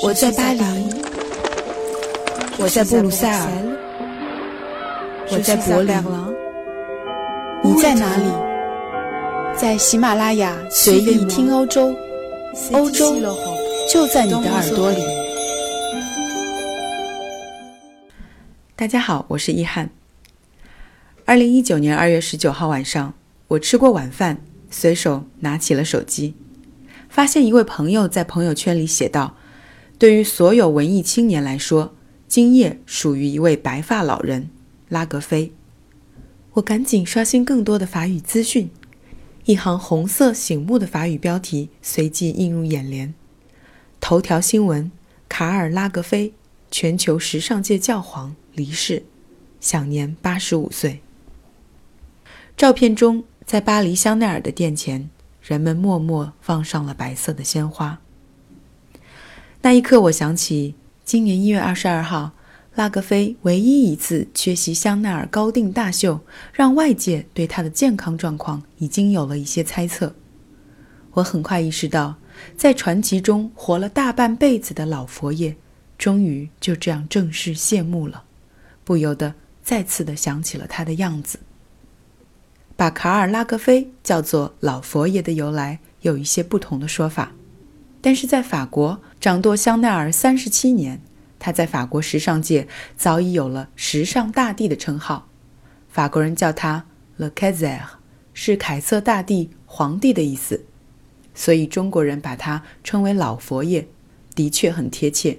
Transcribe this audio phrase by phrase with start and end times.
[0.00, 0.62] 我在巴黎，
[2.58, 3.46] 我在布鲁塞尔，
[5.30, 5.94] 我在柏林，
[7.62, 8.24] 你在哪里？
[9.54, 11.94] 在喜马拉雅随意听欧洲，
[12.72, 13.14] 欧洲
[13.92, 15.02] 就在你的耳朵里。
[18.74, 19.90] 大家好，我是易翰。
[21.26, 23.12] 二零一九年二月十九号晚上，
[23.48, 24.38] 我吃过晚饭，
[24.70, 26.34] 随手拿起了手机，
[27.10, 29.36] 发现一位朋友在朋友圈里写道。
[30.02, 31.94] 对于所有文艺青年来说，
[32.26, 34.50] 今夜属于一位白发老人
[34.88, 35.52] 拉格菲。
[36.54, 38.68] 我赶紧刷新更多的法语资讯，
[39.44, 43.14] 一行红色醒目的法语标题随即映入眼帘：
[44.00, 44.90] 头条新闻，
[45.28, 46.34] 卡尔拉格菲，
[46.68, 49.04] 全球时尚界教皇离世，
[49.60, 51.00] 享年八十五岁。
[52.56, 55.08] 照片中，在巴黎香奈儿的店前，
[55.40, 58.00] 人们默默放上了白色的鲜花。
[59.64, 62.32] 那一刻，我想起今年一月二十二号，
[62.74, 66.18] 拉格菲唯一一次缺席香奈儿高定大秀，
[66.52, 70.16] 让外界对他的健康状况已经有了一些猜测。
[71.12, 72.16] 我很快意识到，
[72.56, 75.54] 在传奇中活了大半辈子的老佛爷，
[75.96, 78.24] 终于就这样正式谢幕了，
[78.82, 81.38] 不由得再次的想起了他的样子。
[82.74, 87.30] 把卡尔拉格菲叫做老佛爷的由来，有一些不同的说法。
[88.02, 91.00] 但是在法国掌舵香奈儿三十七年，
[91.38, 95.28] 他在法国时尚界早已有了“时尚大帝”的称号。
[95.88, 96.84] 法国人叫他
[97.16, 97.78] Le Kaiser，
[98.34, 100.64] 是凯瑟大帝、皇帝的意思，
[101.32, 103.86] 所以中国人把他称为老佛爷，
[104.34, 105.38] 的确很贴切。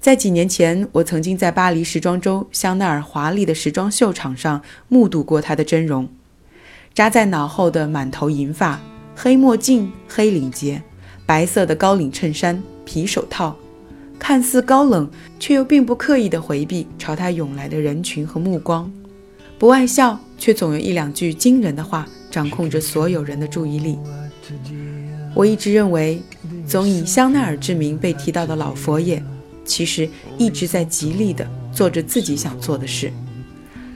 [0.00, 6.08] 在几年前，我曾经在巴黎时装周香奈儿华丽的时装秀场上目睹过他的真容：
[6.92, 8.80] 扎在脑后的满头银发，
[9.14, 10.82] 黑墨镜、黑领结。
[11.32, 13.56] 白色的高领衬衫、皮手套，
[14.18, 18.92] 看似高冷，却又并不刻意的回避朝他涌来的人群和目光，
[19.58, 23.98] 不爱笑，却总有一两句惊人的话掌控着所有人的注意力。
[25.34, 26.20] 我一直认为，
[26.66, 29.22] 总以香奈儿之名被提到的老佛爷，
[29.64, 30.06] 其实
[30.36, 33.10] 一直在极力的做着自己想做的事。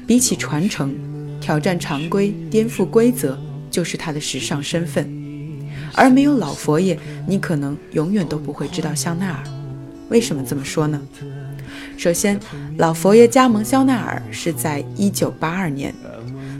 [0.06, 0.96] 比起传承、
[1.38, 3.38] 挑战常规、颠覆规则，
[3.70, 5.15] 就是他的时尚身份。
[5.96, 6.96] 而没有老佛爷，
[7.26, 9.42] 你可能永远都不会知道香奈儿。
[10.10, 11.00] 为什么这么说呢？
[11.96, 12.38] 首先，
[12.76, 15.94] 老佛爷加盟香奈儿是在1982年，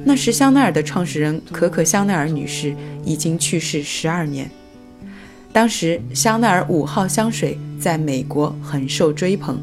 [0.05, 2.75] 那时香奈儿的创始人可可香奈儿女士
[3.05, 4.51] 已经去世十二年。
[5.53, 9.59] 当时香奈儿五号香水在美国很受追捧，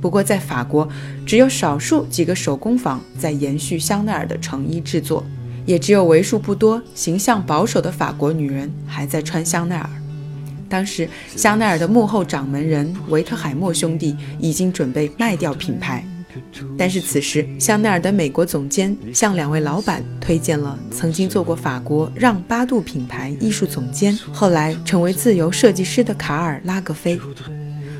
[0.00, 0.88] 不过在法国
[1.26, 5.24] 只有少数几个手工坊在延续香奈儿的成衣制作。
[5.68, 9.90] 也只有为数不多形象保守的法国女人还在穿香奈儿。
[10.66, 11.06] 当时，
[11.36, 16.02] 香奈儿的幕后掌门人维特海默兄弟已经准备卖掉品牌，
[16.78, 27.20] 但是此时，香奈儿的美国总监向两位老板推荐了曾经做过法国让巴杜品牌艺术总监，后来成为自由设计师的卡尔拉格菲。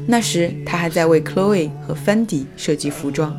[0.06, 3.38] 那时，他还在为 Chloe 和 Fendi 设计服装。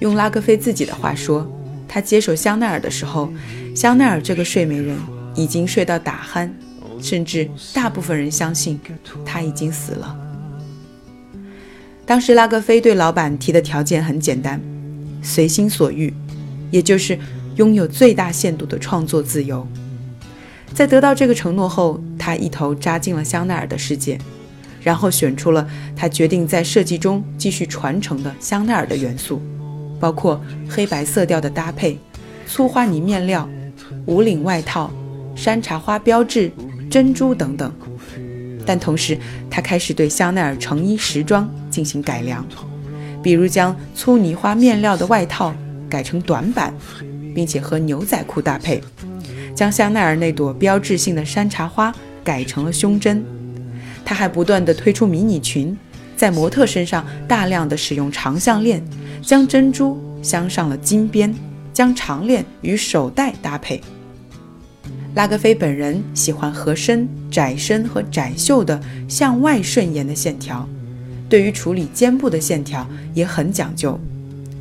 [0.00, 1.46] 用拉格菲自己的话说。
[1.88, 3.32] 他接手香奈儿的时候，
[3.74, 4.96] 香奈儿这个睡美人
[5.34, 6.48] 已经睡到打鼾，
[7.00, 8.78] 甚至大部分人相信
[9.24, 10.16] 他已经死了。
[12.04, 14.60] 当时拉格菲对老板提的条件很简单，
[15.22, 16.12] 随心所欲，
[16.70, 17.18] 也就是
[17.56, 19.66] 拥有最大限度的创作自由。
[20.74, 24.18] 在得到这个承诺后，他一头扎进了香奈儿的世界，
[24.82, 29.42] 然后选出了他决定在设计中继续传承的香奈儿的元素。
[30.00, 31.98] 包括黑白色调的搭配、
[32.46, 33.48] 粗花呢面料、
[34.06, 34.90] 无领外套、
[35.34, 36.50] 山茶花标志、
[36.90, 37.72] 珍珠等等。
[38.64, 42.44] 但同时，他开始对香奈儿成衣时装进行改良，
[43.22, 45.54] 比如将粗呢花面料的外套
[45.88, 46.74] 改成短版，
[47.34, 48.80] 并且和牛仔裤搭配；
[49.54, 53.24] 将香奈儿那朵标志性的山茶花改成了胸针。
[54.04, 55.76] 他还不断地推出迷你裙，
[56.18, 58.82] 在模特身上大量的使用长项链。
[59.20, 61.34] 将珍珠镶上了金边，
[61.70, 63.78] 将长链与手带搭配。
[65.14, 70.66] 拉格菲本人喜欢合身、窄身和窄袖的向外顺延的线条，
[71.28, 74.00] 对于处理肩部的线条也很讲究，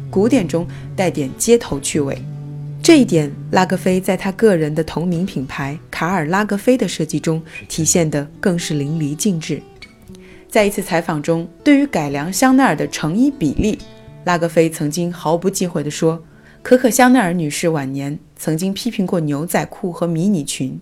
[0.10, 0.68] 古典中
[0.98, 2.22] 带点街头趣味。
[2.84, 9.62] 这一点，拉格菲在他个人的同名品牌卡尔拉格菲的设计中体现得更是淋漓尽致。
[10.50, 13.80] 在一次采访中，对于改良香奈儿的成衣比例。
[14.24, 16.24] 拉格菲曾经毫不忌讳地说
[16.64, 20.80] ：“可可香奈儿女士晚年曾经批评过牛仔裤和迷你裙。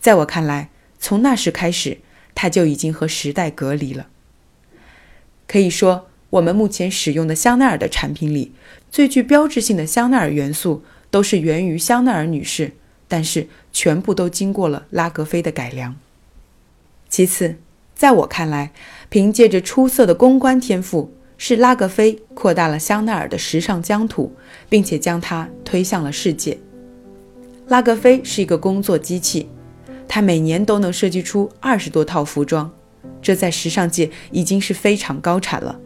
[0.00, 1.98] 在我看来，从那时开始，
[2.34, 4.08] 她就已经和时代隔离了。
[5.46, 8.52] 可以说，我们目前使用的香奈儿的产品里，
[8.90, 12.72] 最具标志性的香奈儿元素都是源于香奈儿女士，
[13.08, 15.96] 但是全部都经过了拉格菲的改良。
[17.08, 17.56] 其次，
[17.96, 18.72] 在我看来，
[19.08, 24.30] 凭借着出色的公关天赋，是拉格菲扩大了香奈儿的时尚疆土，
[24.68, 26.58] 并且将它推向了世界。
[27.68, 29.48] 拉格菲是一个工作机器，
[30.06, 32.70] 他每年都能设计出二十多套服装，
[33.22, 35.80] 这在时尚界已经是非常高产了。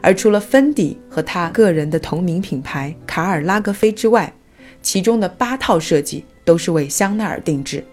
[0.00, 4.34] 而除了芬迪和他个人的同名品牌卡尔拉格菲之外，
[4.82, 7.84] 其中的八套设计都是为香奈儿定制。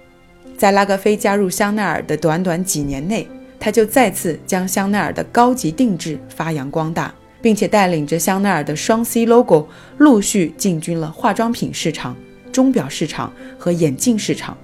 [0.58, 3.28] 在拉格菲加入香奈儿的短短几年内，
[3.60, 9.68] 他就再次将香奈儿的高级定制发扬光大，并且带领着香奈儿的双 C logo
[10.00, 12.18] 陆续进军了化妆品市场、
[12.52, 14.58] 钟表市场和眼镜市场。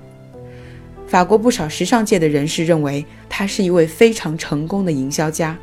[1.07, 5.56] 法国不少时尚界的人士认为，他是一位非常成功的营销家。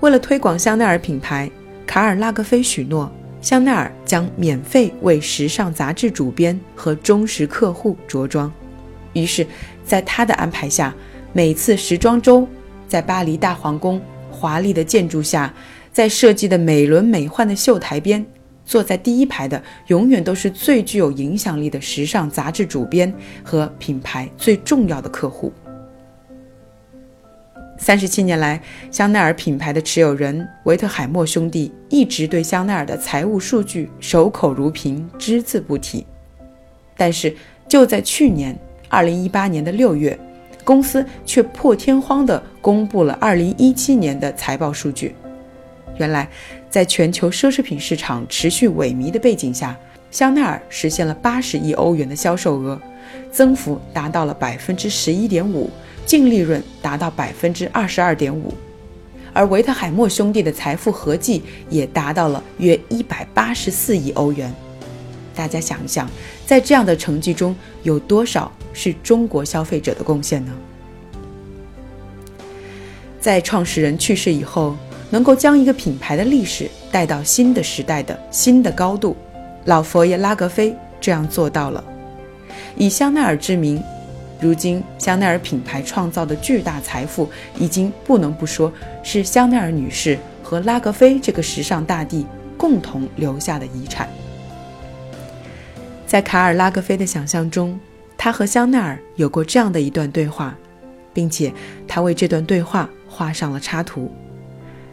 [0.00, 1.50] 为了推广香奈儿品牌，
[1.86, 3.12] 卡尔拉格菲许诺，
[3.42, 8.50] 香奈儿将免费为时尚杂志主编和忠实客户着装。
[9.12, 9.46] 于是，
[9.84, 10.94] 在他的安排下，
[11.32, 12.46] 每次时装周
[12.86, 14.00] 在巴黎大皇宫
[14.30, 15.52] 华丽的建筑下，
[15.92, 18.24] 在设计的美轮美奂的秀台边，
[18.64, 23.12] 坐在第一排的永远都是最具有影响力的时尚杂志主编
[23.42, 25.52] 和品牌最重要的客户。
[27.78, 28.60] 三十七年来，
[28.90, 36.04] 香奈儿品牌的持有人维特海默兄弟一直对香奈儿的财务数据守口如瓶，只字不提。
[36.96, 37.34] 但是，
[37.68, 38.58] 就在去年。
[38.88, 40.18] 二零一八年的六月，
[40.64, 45.14] 公司却破天荒地公布了二零一七年的财报数据。
[45.98, 46.28] 原来，
[46.70, 49.76] 在全球奢侈品市场持续萎靡的背景下，
[50.10, 52.80] 香奈儿实现了八十亿欧元的销售额，
[53.32, 55.68] 增幅达到了百分之十一点五，
[56.06, 58.54] 净利润达到百分之二十二点五，
[59.32, 64.54] 而维特海默兄弟的财富合计也达到了约一百八十四亿欧元。
[65.34, 66.08] 大家想一想，
[66.46, 70.52] 在这样的成绩中，有多少是中国消费者的贡献呢？
[73.20, 74.76] 在创始人去世以后，
[75.10, 79.16] 能够将一个品牌的历史带到新的时代的新的高度，
[79.64, 81.82] 老佛爷拉格菲这样做到了。
[82.76, 83.82] 以香奈儿之名，
[84.40, 87.28] 如今香奈儿品牌创造的巨大财富，
[87.58, 88.72] 已经不能不说
[89.02, 92.24] 是香奈儿女士和拉格菲这个时尚大帝
[92.56, 94.08] 共同留下的遗产。
[96.06, 97.78] 在卡尔拉格菲的想象中，
[98.18, 100.54] 他和香奈儿有过这样的一段对话，
[101.14, 101.54] 并且
[101.86, 104.12] 他为这段对话画上了插图，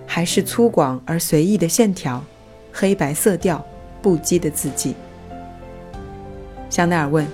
[0.05, 2.23] 还是粗犷而随意的线条，
[2.71, 3.65] 黑白色调，
[3.99, 4.95] 不羁的字迹。
[6.69, 7.25] 香奈儿问：“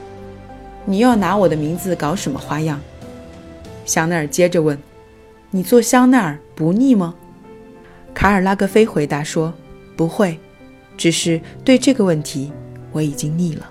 [0.85, 2.79] 你又要拿我的名字搞什么花样？”
[3.85, 4.77] 香奈儿接着问
[5.51, 7.13] ：“你做香奈儿不腻吗？”
[8.15, 9.53] 卡尔拉格菲回答说
[9.97, 10.39] ：“不会，
[10.95, 12.53] 只是对这个问题。”
[12.93, 13.69] 我已经腻了。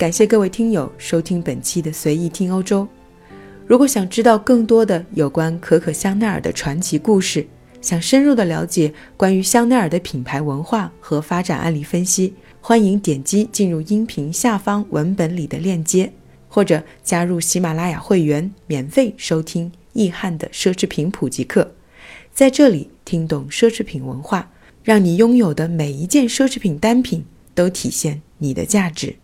[0.00, 2.88] 感谢各位听友收听本期的随意听欧洲。
[3.66, 7.46] 如果想知道更多的有关可可香奈儿的传奇故事，
[7.82, 12.32] 想深入的了解关于香奈儿的品牌文化和发展案例分析，
[12.62, 16.10] 欢迎点击进入音频下方文本里的链接，
[16.48, 21.72] 或者加入喜马拉雅会员，免费收听易汉的奢侈品普及课，
[22.32, 24.50] 在这里听懂奢侈品文化。
[24.82, 27.22] 让你拥有的每一件奢侈品单品
[27.54, 29.16] 都体现你的价值。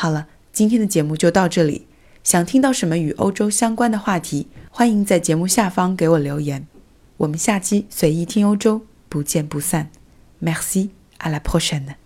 [0.00, 1.88] 好了，今天的节目就到这里。
[2.22, 6.68] 想听到什么与欧洲相关的话题，欢迎在节目下方给我留言。
[7.16, 9.90] 我们下期随意听欧洲，不见不散。
[10.40, 11.97] Merci，à la prochaine。